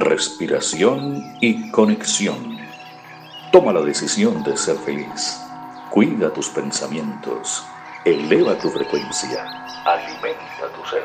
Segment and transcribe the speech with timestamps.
[0.00, 2.58] respiración y conexión.
[3.52, 5.40] Toma la decisión de ser feliz.
[5.90, 7.64] Cuida tus pensamientos.
[8.04, 9.44] Eleva tu frecuencia.
[9.84, 11.04] Alimenta tu ser.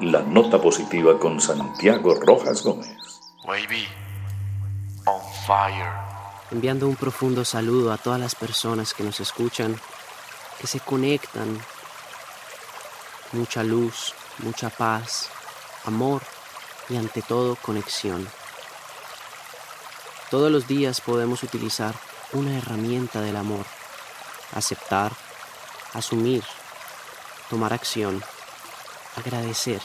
[0.00, 3.20] La nota positiva con Santiago Rojas Gómez.
[3.44, 3.86] Wavy.
[5.06, 5.92] On fire.
[6.50, 9.76] Enviando un profundo saludo a todas las personas que nos escuchan,
[10.60, 11.58] que se conectan.
[13.32, 15.28] Mucha luz, mucha paz,
[15.84, 16.22] amor
[16.88, 18.28] y ante todo conexión.
[20.30, 21.94] Todos los días podemos utilizar
[22.32, 23.64] una herramienta del amor,
[24.52, 25.12] aceptar,
[25.92, 26.44] asumir,
[27.48, 28.22] tomar acción,
[29.16, 29.80] agradecer,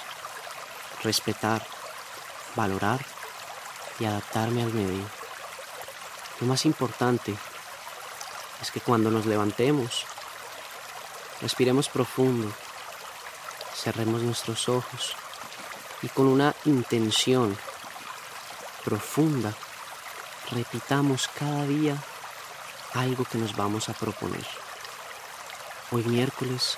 [1.03, 1.65] respetar,
[2.55, 2.99] valorar
[3.99, 5.05] y adaptarme al medio.
[6.41, 7.35] Lo más importante
[8.61, 10.05] es que cuando nos levantemos,
[11.41, 12.51] respiremos profundo,
[13.75, 15.15] cerremos nuestros ojos
[16.01, 17.57] y con una intención
[18.85, 19.53] profunda
[20.51, 21.97] repitamos cada día
[22.93, 24.45] algo que nos vamos a proponer.
[25.91, 26.77] Hoy miércoles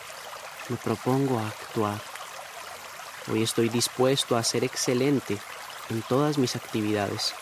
[0.70, 2.02] me propongo a actuar.
[3.32, 5.38] Hoy estoy dispuesto a ser excelente
[5.90, 7.34] en todas mis actividades.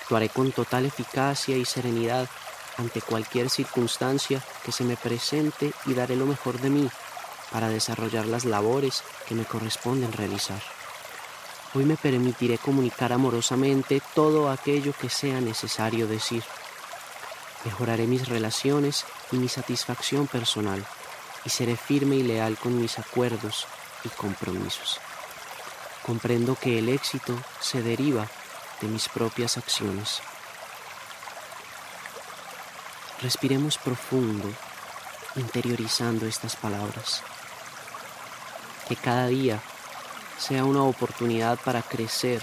[0.00, 2.28] Actuaré con total eficacia y serenidad
[2.76, 6.90] ante cualquier circunstancia que se me presente y daré lo mejor de mí
[7.54, 10.60] para desarrollar las labores que me corresponden realizar.
[11.72, 16.42] Hoy me permitiré comunicar amorosamente todo aquello que sea necesario decir.
[17.64, 20.84] Mejoraré mis relaciones y mi satisfacción personal
[21.44, 23.68] y seré firme y leal con mis acuerdos
[24.02, 24.98] y compromisos.
[26.04, 28.26] Comprendo que el éxito se deriva
[28.80, 30.22] de mis propias acciones.
[33.22, 34.50] Respiremos profundo,
[35.36, 37.22] interiorizando estas palabras
[38.88, 39.60] que cada día
[40.38, 42.42] sea una oportunidad para crecer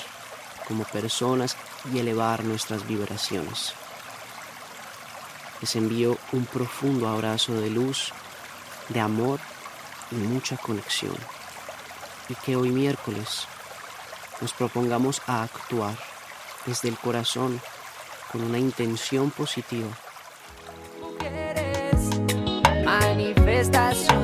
[0.67, 1.57] como personas
[1.93, 3.73] y elevar nuestras vibraciones.
[5.59, 8.13] Les envío un profundo abrazo de luz,
[8.89, 9.39] de amor
[10.11, 11.15] y mucha conexión.
[12.29, 13.47] Y que hoy miércoles
[14.39, 15.97] nos propongamos a actuar
[16.65, 17.61] desde el corazón
[18.31, 19.89] con una intención positiva.
[22.85, 24.20] Manifestación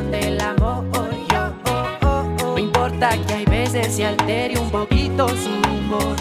[5.97, 6.15] amor.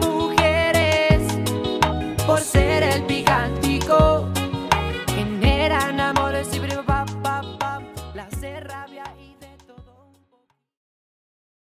[0.00, 1.22] Mujeres,
[2.26, 2.61] por ser